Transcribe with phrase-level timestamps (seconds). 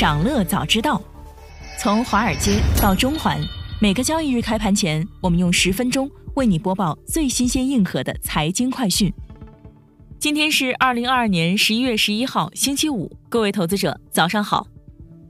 [0.00, 0.98] 长乐早知道，
[1.78, 3.38] 从华尔街到中环，
[3.82, 9.12] 每个交易日开盘前，我们用十分钟为你播报最新鲜、硬核的财经快讯。
[10.18, 14.66] 今天是二零二二年十一月十一号，星期五，各位投资者早上好。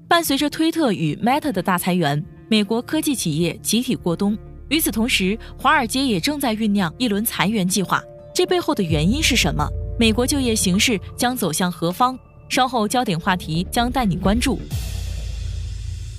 [0.07, 4.39] 伴随着推特与 Meta 的大裁员，美国科技企业集体过冬。
[4.69, 8.01] 与此同时，华尔街也正在酝酿一轮裁员计划。
[8.33, 9.69] 这背后的原因是什么？
[9.99, 12.17] 美国就业形势将走向何方？
[12.51, 14.59] 稍后焦点话题将带你关注。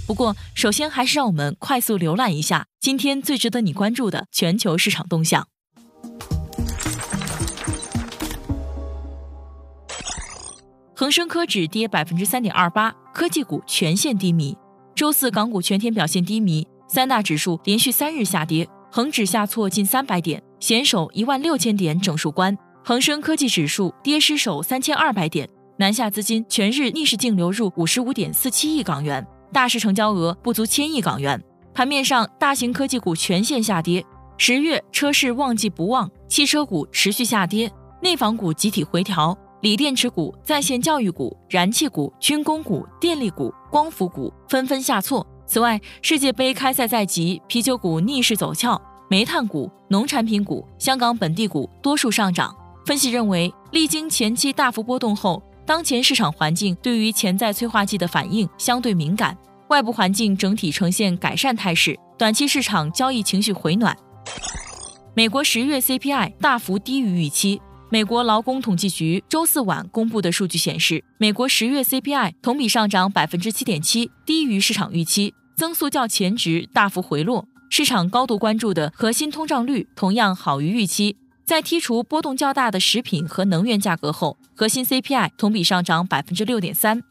[0.08, 5.48] 不过，首先还是让我们快速浏览一下今天最值得你关注的全球市场动向。
[10.96, 14.58] 恒生科指跌百分之三点二八，科技股全线低迷。
[14.96, 22.56] 周四港股全天表现低迷，三大指数连续三日下跌，恒指下挫近三百点，险守一万六千点整数关。
[22.84, 25.50] 恒生科技指数跌失守三千二百点。
[25.82, 31.44] 南下资金全日逆势净流入五十五点四七亿港元，大市成交额不足千亿港元。
[31.74, 34.06] 盘面上，大型科技股全线下跌。
[34.38, 37.68] 十月车市旺季不旺，汽车股持续下跌，
[38.00, 45.26] 内房股集体回调，锂电池股、在线教育股、燃气股、军工股、电力股、光伏股纷纷下挫。
[45.48, 52.56] 此外，世界杯开赛在即，啤酒股逆势走俏，煤炭股、农产品股、香港本地股多数上涨。
[52.86, 55.42] 分析认为，历经前期大幅波动后。
[55.72, 59.38] 当前市场环境对于潜在催化剂的反应相对敏感，
[59.70, 63.96] 外部环境整体呈现改善态势，短期市场交易情绪回暖。
[65.16, 67.62] 美国十月 CPI 大幅低于预期。
[67.90, 77.48] 美国劳工统计局周四晚公布的数据显示，美国十月 CPI 同比上涨百分之七点七，低于市场预期，增速较前值大幅回落。
[77.70, 81.16] 市场高度关注的核心通胀率同样好于预期。
[81.46, 87.02] 在剔除波动较大的食品和能源价格后，核心 CPI 同比上涨百分之六点三。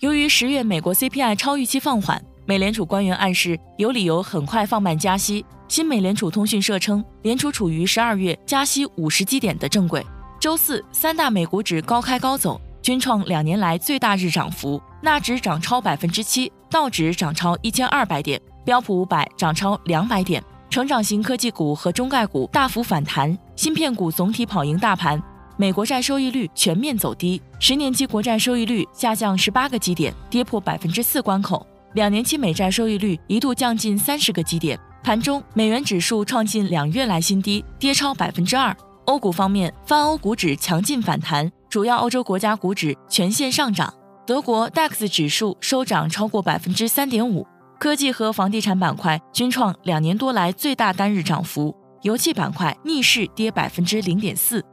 [0.00, 5.44] 由于十月美国 CPI 超预期放缓，美联储官员暗示有理由很快放慢加息。
[5.68, 10.04] 新美联储通讯社称，联储处于十二月加息五十基点的正轨。
[10.38, 20.42] 周四，三大美股指高开高走，均创两年来最大日涨幅，纳指涨超百分之七，道指涨超一千二百点，标普五百涨超两百点。
[20.76, 25.18] 成长型科技股和中概股大幅反弹，芯片股总体跑赢大盘。
[25.56, 31.66] 美国债收益率全面走低，十年期国债收益率下降十八个基点，跌破百分之四关口。
[31.94, 34.78] 两年期美债收益率一度降近三十个基点。
[35.02, 38.76] 盘中，美元指数创近两月来新低，跌超百分之二。
[39.06, 43.90] 欧股方面，泛欧股指强劲反弹，主要欧洲国家股指全线上涨。
[44.26, 47.46] 德国 DAX 指数收涨超过百分之三点五。
[47.78, 54.64] 科技和房地产板块均创两年多来最大单日涨幅，油气板块逆势跌百分之零点四。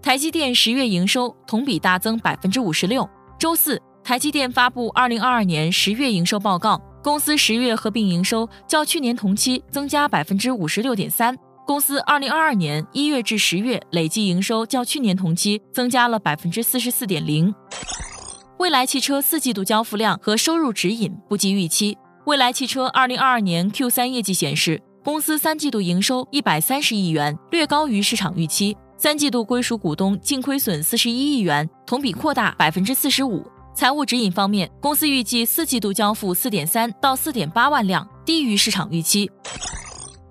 [0.00, 3.08] 台积电十月营收同比大增百分之五十六。
[3.38, 11.36] 周四，台积电发布二零二二年十月营收报告，公司十月合并营收较去年同期增加百分之五十六点三。
[11.66, 17.52] 公司二零二二年一月至十月累计营收较去年同期增加了百分之四十四点零。
[18.58, 21.96] 蔚来汽车四季度交付量和收入指引不及预期。
[22.24, 28.74] 蔚来汽车二零二二年 Q 三业绩显示，公司三季度营收一百三十亿元，略高于市场预期。
[28.96, 33.46] 三季度归属股东净亏损四十一亿元，同比扩大百分之四十五。
[33.74, 39.30] 财务指引方面，公司预计四季度交付四点三到四点八万辆，低于市场预期。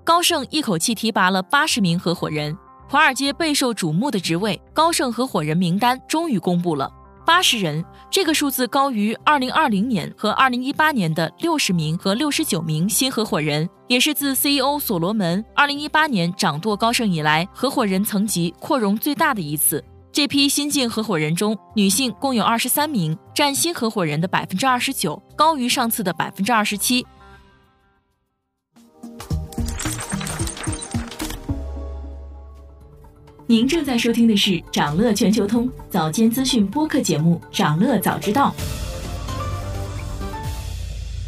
[0.04, 2.58] 高盛一口气提拔了八十名合伙人，
[2.90, 6.92] 华尔街备受瞩目的职位，高盛合伙人名单终于公布了。
[7.26, 19.84] 八十人，这个数字高于二零二零年和二零一八年的六十名和六十九名新合伙人，也是自 CEO 所罗门二零一八年掌舵高盛以来，合伙人层级扩容最大的一次。
[20.12, 27.06] 这批新晋合伙人中，女性共有二十三名，占新合伙人的百分之二十九，高于上次的百分之二十七。
[33.48, 38.52] 您正在收听的是长乐全球通早间资讯播客节目《长乐早知道》。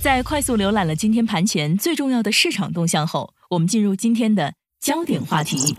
[0.01, 5.75] 在快速浏览了今天盘前最重要的市场动向后，我们进入今天的焦点话题。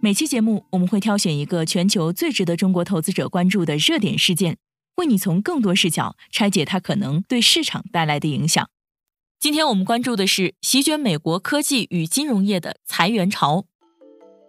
[0.00, 4.56] 每期节目我们会挑选一个全球最值得中国投资者关注的热点事件，
[4.96, 8.68] 为你从更多视角拆解它可能对市场带来的影响。
[9.38, 13.66] 今天我们关注的是席卷美国科技与金融业的裁员潮。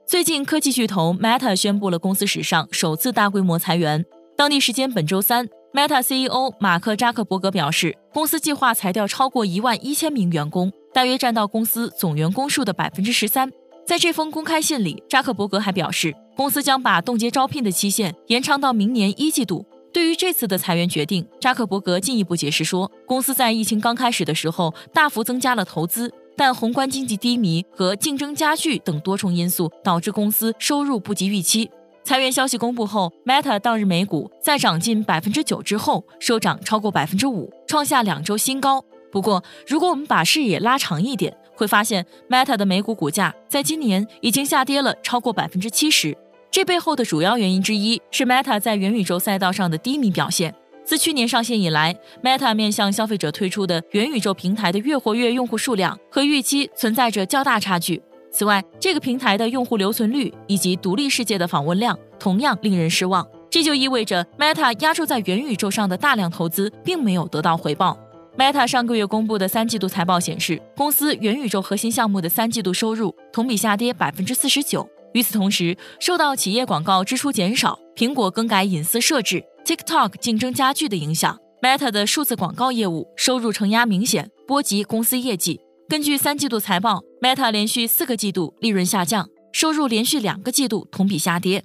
[0.06, 4.06] 最近，科技巨头 Meta 宣布了公司史上首次大规模裁员。
[4.36, 13.50] 当地时间本周三，Meta CEO 马克扎克伯格表示，公司计划裁掉超过一万一千名员工，大约占到公司总员工数的百分之十三。
[13.86, 31.69] 在这封公开信里，扎克伯格还表示，公司将把冻结招聘的期限延长到明年一季度，对于这次的裁员决定，扎克伯格进一步解释说，公司在疫情刚开始的时候大幅增加了投资，但宏观经济低迷和竞争加剧等多重因素导致公司收入不及预期。
[32.03, 38.83] 裁员消息公布后，Meta 当日美股在涨近百分之九之后收涨超过百分之五，创下两周新高。
[39.09, 46.18] 不过，如果我们把视野拉长一点，会发现 Meta 的美股股价在今年已经下跌了超过百分之七十。
[46.51, 50.53] 这背后的主要原因之一是 Meta 在元宇宙赛道上的低迷表现。
[50.85, 58.01] 自去年上线以来，Meta 面向消费者推出的元宇宙平台的月活跃用户数量和预期存在着较大差距。
[58.31, 63.25] 此外，这个平台的用户留存率以及独立世界的访问量同样令人失望。
[63.50, 67.97] 这就意味着 Meta 压注在元宇宙上的大量投资并没有得到回报。
[68.35, 74.89] Meta 上个月公布的三季度财报显示，公司元宇宙核心项目的三季度收入同比下跌百分之四十九。
[75.13, 85.62] 与此同时，受到企业广告支出减少、苹果更改隐私设置、TikTok 竞争加剧的影响，Meta 的数字广告业务收入承压明显，波及公司业绩。
[85.88, 91.63] 根据三季度财报，Meta 连续四个季度利润下降，收入连续两个季度同比下跌。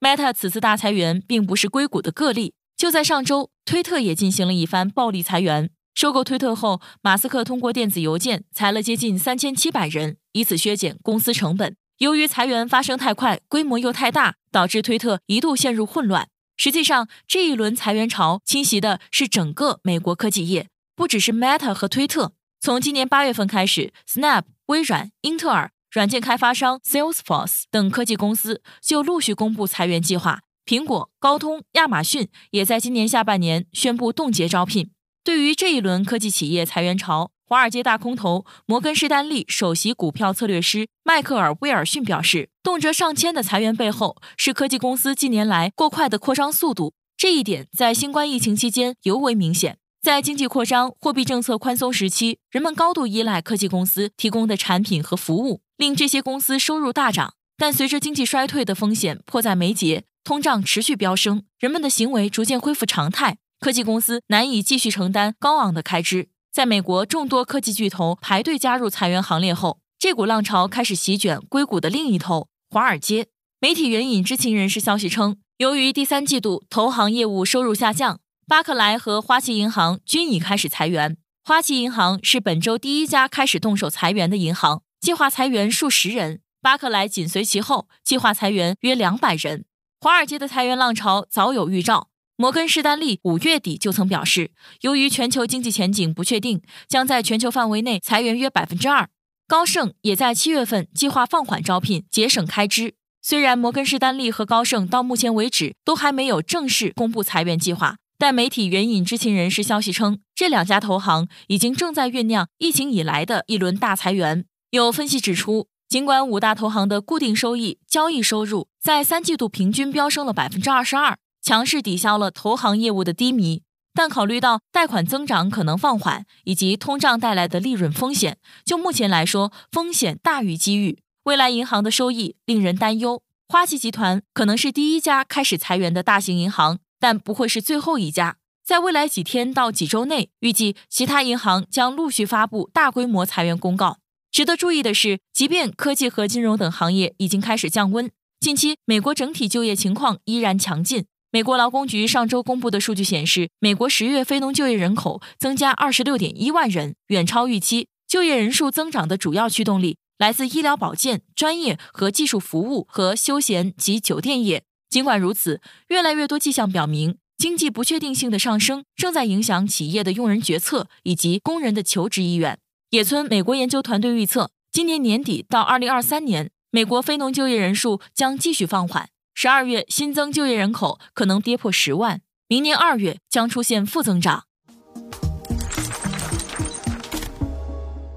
[0.00, 5.68] Meta 此次大裁员并不是硅谷的个例，就在上周，推特也进行了一番暴力裁员。
[5.94, 11.76] 收购推特后，马斯克通过电子邮件裁了接近三千七百人，以此削减公司成本。
[11.98, 16.28] 由于裁员发生太快，规模又太大，导致推特一度陷入混乱。
[16.56, 22.32] 实际上，这一轮裁员潮侵袭的是整个美国科技业，不只是 Meta 和推特。
[22.58, 30.40] 从今年八月份开始，Snap、微软、英特尔、软件开发商 Salesforce 等科技公司就陆续公布裁员计划。
[30.64, 34.90] 苹果、高通、亚马逊也在今年下半年宣布冻结招聘。
[35.22, 46.94] 对于这一轮科技企业裁员潮，华尔街大空头摩根士丹利首席股票策略师迈克尔·威尔逊表示，动辄上千的裁员背后是科技公司近年来过快的扩张速度。
[47.16, 49.78] 这一点在新冠疫情期间尤为明显。
[50.02, 57.34] 在经济扩张、货币政策宽松时期，人们高度依赖科技公司提供的产品和服务，令这些公司收入大涨。
[57.56, 66.28] 但随着经济衰退的风险迫在眉睫，通胀持续飙升，人们的行为逐渐恢复常态，科技公司难以继续承担高昂的开支。
[66.56, 73.26] 在美国众多科技巨头排队加入裁员行列后，这股浪潮开始席卷硅谷的另一头——华尔街。
[73.60, 81.18] 媒体援引知情人士消息称，由于第三季度投行业务收入下降，巴克莱和花旗银行均已开始裁员。
[81.44, 89.66] 花旗银行是本周第一家开始动手裁员的银行，计划裁员数十人；巴克莱紧随其后，计划裁员约两百人。
[90.00, 92.08] 华尔街的裁员浪潮早有预兆。
[92.38, 94.50] 摩根士丹利五月底就曾表示，
[94.82, 99.08] 由于全球经济前景不确定，将在全球范围内裁员约百分之二。
[99.48, 102.94] 高盛也在七月份计划放缓招聘，节省开支。
[103.22, 114.44] 虽然摩根士丹利和高盛到目前为止都还没有正式公布裁员计划，但媒体援引知情人士消息称，这两家投行已经正在酝酿疫情以来的一轮大裁员。
[114.70, 121.16] 有分析指出，尽管五大投行的固定收益交易收入在三季度平均飙升了百分之二十二。
[121.46, 123.62] 强势抵消了投行业务的低迷，
[123.94, 130.98] 但考虑到贷款增长可能放缓以及通胀带来的利润风险，就目前来说，风险大于机遇。
[131.22, 133.22] 未来银行的收益令人担忧。
[133.48, 138.38] 花旗集团可能是第一家开始裁员的大型银行，但不会是最后一家。
[138.64, 143.98] 在未来几天到几周内，预计其他银行将陆续发布大规模裁员公告。
[144.32, 151.06] 值得注意的是，即便科技和金融等行业已经开始降温，近期美国整体就业情况依然强劲。
[151.36, 157.88] 美国劳工局上周公布的数据显示，美国十月非农就业人口增加二十六点一万人，远超预期。
[158.08, 164.62] 就业人数增长的主要驱动力来自医疗保健、专业和技术服务和休闲及酒店业。
[164.88, 172.58] 尽管如此，越来越多迹象表明，经济不确定性的上升正在影响企业的用人决策以及工人的求职意愿。
[172.88, 179.10] 野村美国研究团队预测，今年年底到二零二三年，美国非农就业人数将继续放缓。
[179.38, 184.44] 十二月新增就业人口可能跌破十万，明年二月将出现负增长。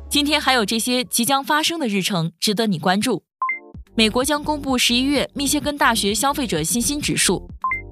[0.09, 3.25] 今天还有这些即将发生的日程值得你关注：
[3.95, 7.45] 美国将公布十一月密歇根大学消费者信心指数；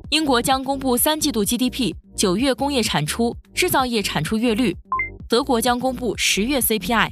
[0.10, 4.72] 英国将公布三季度 GDP、九月工业产出、制造业产出月率；
[5.28, 7.12] 德国将公布十月 CPI。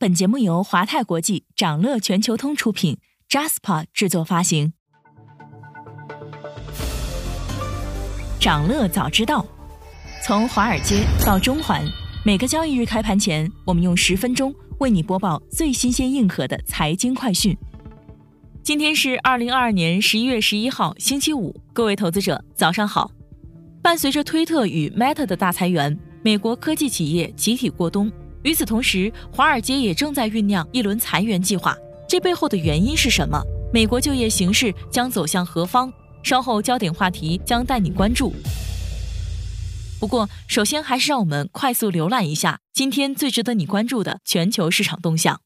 [0.00, 4.72] 本节目由华泰国际、掌乐全球通出品，Jaspa 制作发行。
[8.38, 9.44] 掌乐早知道，
[10.22, 11.84] 从华尔街到中环，
[12.24, 17.58] 每个交易日开盘前，我们用十分钟为你播报最新鲜、硬核的财经快讯。
[18.62, 23.10] 今天是二零二二年十一月十一号，星期五，各位投资者早上好。
[23.82, 28.08] 伴随着推特与 Meta 的大裁员，美国科技企业集体过冬。
[28.42, 31.76] 与此同时，华尔街也正在酝酿一轮裁员计划，
[32.08, 33.42] 这背后的原因是什么？
[33.72, 35.92] 美国就业形势将走向何方？
[36.22, 38.32] 稍后焦点话题将带你关注。
[40.00, 45.40] 不过，首先还是让我们快速浏览一下今天最值得你关注的全球市场动向。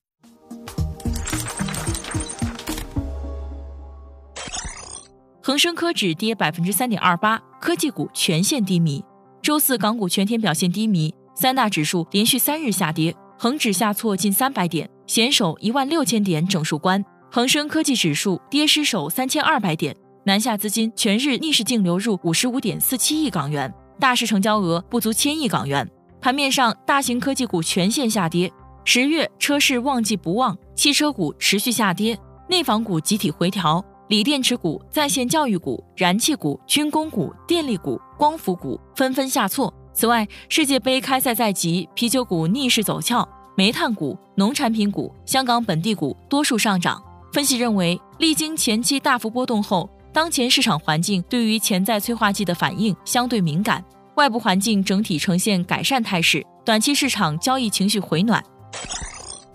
[5.43, 9.03] 恒生科指跌百分之三点二八，科技股全线低迷。
[9.43, 11.13] 周四港股全天表现低迷。
[11.43, 17.05] 三大指数连续三日下跌，恒指下挫近三百点，险守一万六千点整数关。
[17.33, 19.93] 恒生科技指数跌失守三千二百点，
[20.25, 25.85] 南下资金全日逆势净流入五十五点四七亿港元，大市成交额不足千亿港元。
[26.21, 28.49] 盘面上，大型科技股全线下跌。
[28.85, 32.17] 十月车市旺季不旺，汽车股持续下跌，
[32.49, 39.75] 内房股集体回调，锂电池股、在线教育股、燃气股、军工股、电力股、光伏股纷纷下挫。
[39.95, 47.03] 此外，世界杯开赛在即，啤酒股逆势走俏，煤炭股、农产品股、香港本地股多数上涨。
[47.33, 53.85] 分析认为，历经前期大幅波动后，当前市场环境对于潜在催化剂的反应相对敏感，
[54.17, 58.43] 外部环境整体呈现改善态势，短期市场交易情绪回暖。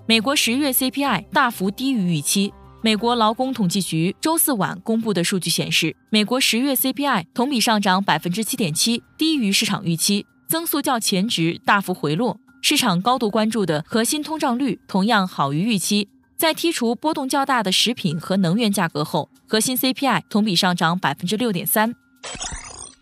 [0.05, 2.53] 美国十月 CPI 大幅低于预期。
[2.87, 12.39] 美国劳工统计局周四晚公布的数据显示，美国十月 CPI 同比上涨百分之七点七，低于市场预期，增速较前值大幅回落。
[12.61, 16.07] 市场高度关注的核心通胀率同样好于预期。
[16.37, 21.93] 在剔除波动较大的食品和能源价格后，核心 CPI 同比上涨百分之六点三。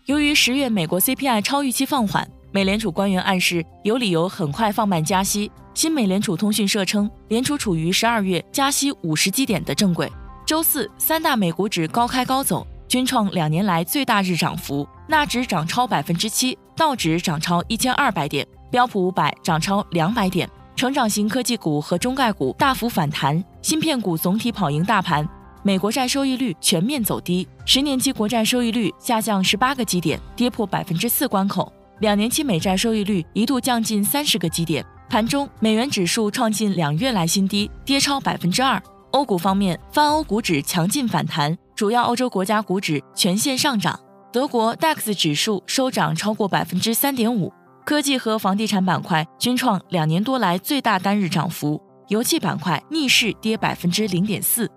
[0.06, 5.52] 由于十月美国 CPI 超预期放缓，美联储官员暗示有理由很快放慢加息。
[5.74, 10.10] 新美联储通讯社称，联储处于十二月加息五十基点的正轨。
[10.46, 20.48] 周四，三大美股指高开高走，均创两年来最大日涨幅，纳指涨超百分之七，道指涨超一千二百点，标普五百涨超两百点。
[20.74, 25.28] 成长型科技股和中概股大幅反弹，芯片股总体跑赢大盘。
[25.62, 31.70] 美国债收益率全面走低，十年期国债收益率下降十八个基点，跌破百分之四关口。
[32.00, 34.84] 两年期美债收益率一度降近三十个基点。
[35.08, 38.82] 盘中，美元指数创近两月来新低，跌超百分之二。
[39.12, 43.98] 欧股方面，泛欧股指强劲反弹，主要欧洲国家股指全线上涨。
[44.30, 47.50] 德国 DAX 指数收涨超过百分之三点五。
[47.86, 54.70] 科技和房地产板块均创两年多来最大单日涨幅，油气板块逆势跌百分之零点四。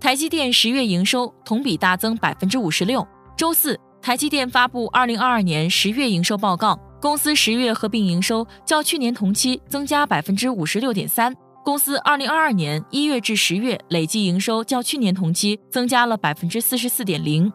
[0.00, 3.06] 台积电十月营收同比大增百分之五十六。
[3.36, 6.78] 周四，台积电发布二零二二年十月营收报告。
[7.00, 11.32] 公司十月合并营收较去年同期增加百分之五十六点三。
[11.64, 17.52] 公司二零二二年一月至十月累计营收较去年同期增加了百分之四十四点零。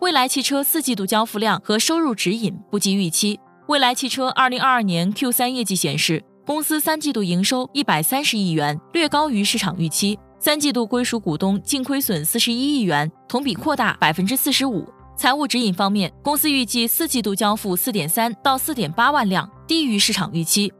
[0.00, 3.38] 蔚来汽车四季度交付量和收入指引不及预期。
[3.68, 10.18] 蔚来汽车二零二二年 Q 三业绩显示，公司三季度营收一百三十亿元，略高于市场预期。
[10.40, 14.84] 三季度归属股东净亏损四十一亿元，同比扩大百分之四十五。
[15.22, 20.72] 财务指引方面，公司预计四季度交付四点三到四点八万辆，低于市场预期。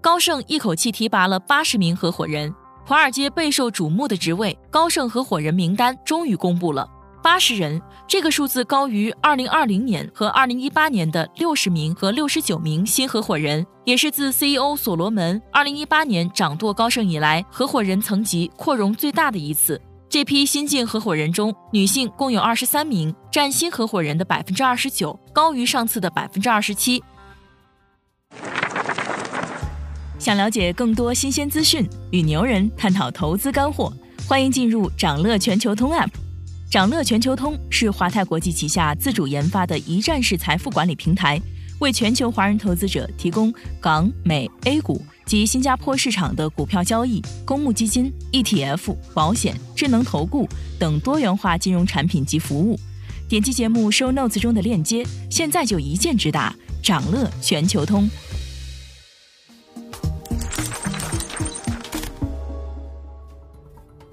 [0.00, 2.52] 高盛一口气提拔了八十名合伙人，
[2.84, 6.90] 华尔街备受瞩目的职位高盛合伙人名单终于公布了，
[7.22, 19.80] 八十人，这个数字高于二零二零年和二零一八年的六十名和六十九名新合伙人，也是自 CEO 所罗门二零一八年掌舵高盛以来，合伙人层级扩容最大的一次。
[20.08, 27.02] 这批新晋合伙人中，女性共有二十三名，占新合伙人的百分之二十九，高于上次的百分之二十七。
[30.18, 33.92] 想了解更多新鲜资讯，与牛人探讨投资干货，
[34.28, 36.08] 欢迎进入掌乐全球通 App。
[36.70, 41.40] 掌乐全球通是华泰国际旗下自主研发的一站式财富管理平台，
[41.80, 45.04] 为全球华人投资者提供港、美、A 股。
[45.26, 52.78] 及新加坡市场的股票交易、公募基金、ETF、保险、智能投顾等多元化金融产品及服务。
[53.28, 58.08] 点击节目 show notes 中的链接，现在就一键直达掌乐全球通。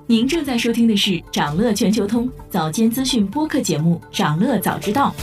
[0.07, 5.15] 您正在收听的是掌乐全球通早间资讯播客节目《掌乐早知道》。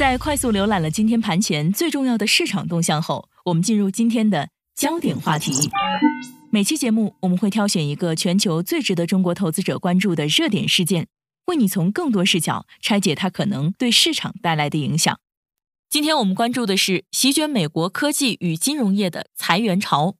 [0.00, 5.52] 在快速浏览了今天盘前最重要的市场动向后，我们进入今天的焦点话题。
[6.48, 11.08] 每期节目我们会挑选一个全球最值得中国投资者关注的热点事件，
[11.48, 15.20] 为你从更多视角拆解它可能对市场带来的影响。
[15.90, 20.14] 今天我们关注的是席卷美国科技与金融业的裁员潮。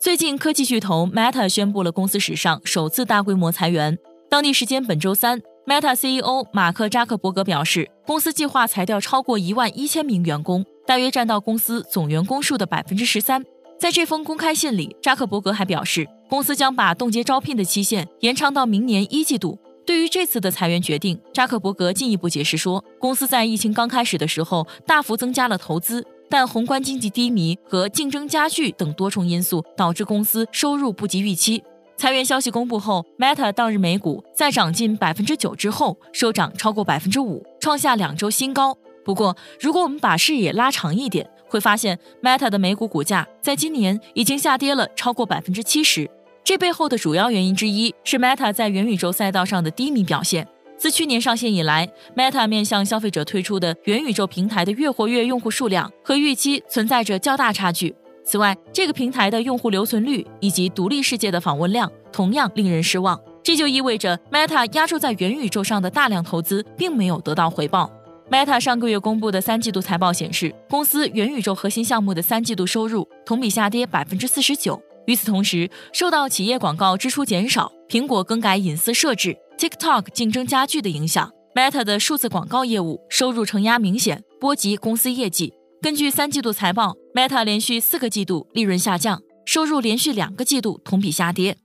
[0.00, 3.98] 最近，科技巨头 Meta 宣布了公司史上首次大规模裁员。
[4.30, 13.44] 当地时间本周三，Meta CEO 马克扎克伯格表示，公司计划裁掉超过一万一千名员工，大约占到公司总员工数的百分之十三。
[13.78, 19.58] 在这封公开信里，扎克伯格还表示，公司将把冻结招聘的期限延长到明年一季度。
[19.84, 31.62] 对于这次的裁员决定，扎克伯格进一步解释说，公司在疫情刚开始的时候大幅增加了投资，但宏观经济低迷和竞争加剧等多重因素导致公司收入不及预期。
[31.96, 38.76] 裁员消息公布后，Meta 当日美股在涨近百分之九之后收涨超过百分之五，创下两周新高。
[39.04, 46.10] 不过，如果我们把视野拉长一点，会发现 Meta 的美股股价在今年已经下跌了超过百分之七十。
[46.42, 50.46] 这背后的主要原因之一是 Meta 在元宇宙赛道上的低迷表现。
[50.76, 57.94] 自去年上线以来，Meta 面向消费者推出的元宇宙平台的月活跃用户数量和预期存在着较大差距。
[58.24, 63.20] 此外，这个平台的用户留存率以及独立世界的访问量同样令人失望。
[63.42, 67.90] 这就意味着 Meta 压注在元宇宙上的大量投资并没有得到回报。
[68.30, 74.80] Meta 上个月公布的三季度财报显示，公司元宇宙核心项目的三季度收入同比下跌百分之四十九。
[75.06, 85.52] 与此同时，受到企业广告支出减少、苹果更改隐私设置、TikTok 竞争加剧的影响，Meta 的数字广告业务收入承压明显，波及公司业绩。
[85.82, 91.56] 根据三季度财报，Meta 连续四个季度利润下降，收入连续两个季度同比下跌。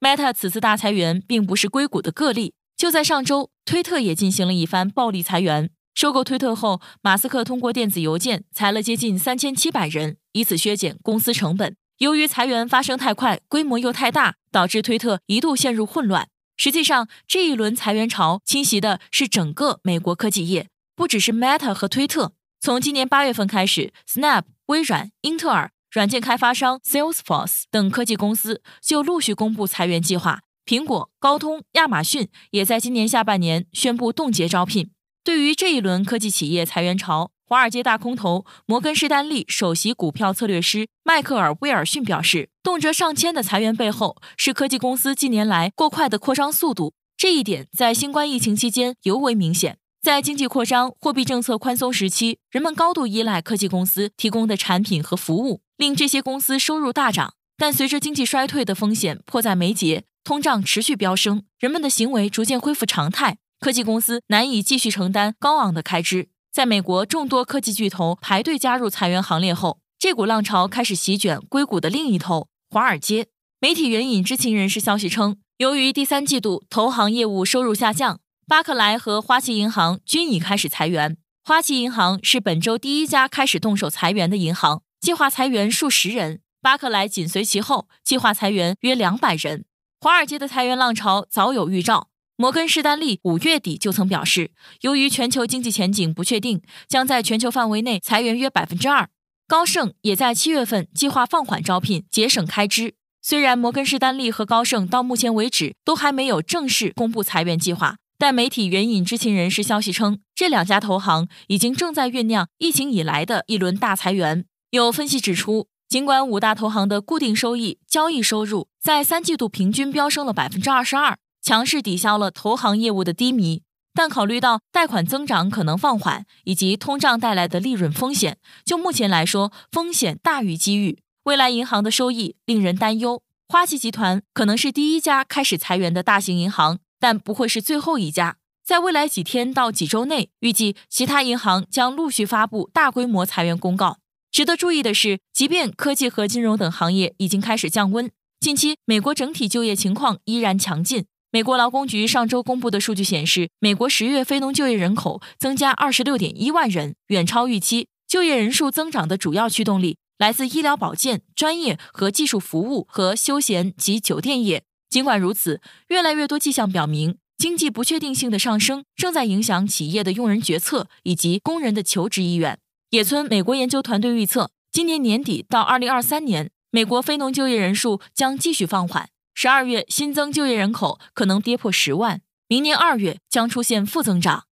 [0.00, 5.70] Meta 此次大裁员并不是硅谷的个例，就在上周，推特也进行了一番暴力裁员。
[5.94, 11.76] 收购推特后，马斯克通过电子邮件裁了接近三千七百人，以此削减公司成本。
[11.98, 16.28] 由于裁员发生太快，规模又太大，导致推特一度陷入混乱。
[16.56, 22.32] 实际上，这一轮裁员潮侵袭的是整个美国科技业，不只是 Meta 和推特。
[22.64, 30.40] 从今年八月份开始，Snap、微软、英特尔、软件开发商 Salesforce 等科技公司就陆续公布裁员计划。
[30.64, 34.90] 苹果、高通、亚马逊也在今年下半年宣布冻结招聘。
[35.22, 46.94] 对于这一轮科技企业裁员潮，华尔街大空头摩根士丹利首席股票策略师迈克尔·威尔逊表示，动辄上千的裁员背后是科技公司近年来过快的扩张速度。
[47.18, 49.76] 这一点在新冠疫情期间尤为明显。
[50.04, 57.32] 在经济扩张、货币政策宽松时期，人们高度依赖科技公司提供的产品和服务，令这些公司收入大涨。
[57.56, 66.28] 但随着经济衰退的风险迫在眉睫，通胀持续飙升，人们的行为逐渐恢复常态，科技公司难以继续承担高昂的开支。
[66.52, 73.28] 在美国众多科技巨头排队加入裁员行列后，这股浪潮开始席卷硅谷的另一头——华尔街。
[73.58, 81.16] 媒体援引知情人士消息称，由于第三季度投行业务收入下降，巴克莱和花旗银行均已开始裁员。
[81.42, 89.64] 花旗银行是本周第一家开始动手裁员的银行，计划裁员数十人；巴克莱紧随其后，计划裁员约两百人。
[89.98, 92.08] 华尔街的裁员浪潮早有预兆。
[92.36, 94.50] 摩根士丹利五月底就曾表示，
[94.82, 99.08] 由于全球经济前景不确定，将在全球范围内裁员约百分之二。
[99.46, 102.94] 高盛也在七月份计划放缓招聘，节省开支。
[103.22, 114.44] 虽然摩根士丹利和高盛到目前为止都还没有正式公布裁员计划，但媒体援引知情人士消息称，这两家投行已经正在酝酿疫情以来的一轮大裁员。
[114.70, 121.16] 有分析指出，尽管五大投行的固定收益交易收入在三季度平均飙升了百分之二十二。
[121.42, 123.60] 强势抵消了投行业务的低迷，
[123.92, 131.00] 但考虑到贷款增长可能放缓以及通胀带来的利润风险，就目前来说，风险大于机遇。
[131.24, 133.22] 未来银行的收益令人担忧。
[133.46, 138.38] 花旗集团可能是第一家开始裁员的大型银行，但不会是最后一家。
[138.64, 143.98] 在未来几天到几周内，预计其他银行将陆续发布大规模裁员公告。
[144.32, 151.04] 值得注意的是，即便科技和金融等行业已经开始降温，近期美国整体就业情况依然强劲。
[151.30, 157.88] 美国劳工局上周公布的数据显示，美国十月非农就业人口增加二十六点一万人，远超预期。
[158.08, 164.62] 就业人数增长的主要驱动力来自医疗保健、专业和技术服务和休闲及酒店业。
[164.94, 172.56] 尽管如此，越来越多迹象表明，经济不确定性的上升正在影响企业的用人决策以及工人的求职意愿。
[172.90, 179.08] 野村美国研究团队预测，今年年底到二零二三年，美国非农就业人数将继续放缓。
[179.34, 184.44] 十二月新增就业人口可能跌破十万，明年二月将出现负增长。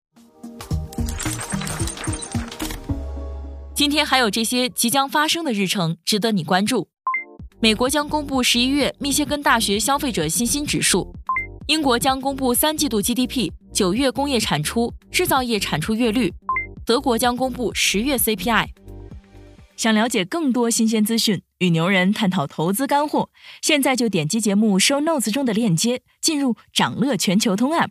[3.76, 6.88] 今天还有这些即将发生的日程值得你关注：
[7.62, 11.14] 美国将公布十一月密歇根大学消费者信心指数，
[11.68, 16.34] 英国将公布三季度 GDP、九月工业产出、制造业产出月率，
[16.84, 18.66] 德国将公布十月 CPI。
[19.76, 23.30] 想了解更多新鲜资讯，与牛人探讨投资干货，
[23.62, 27.90] 现在就点击节目 show notes 中的链接，进入掌乐全球通 app。